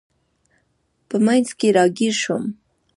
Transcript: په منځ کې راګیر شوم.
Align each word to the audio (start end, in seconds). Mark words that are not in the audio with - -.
په 1.09 1.15
منځ 1.25 1.47
کې 1.59 1.67
راګیر 1.77 2.13
شوم. 2.21 2.43